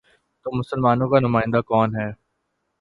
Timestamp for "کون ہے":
1.69-2.09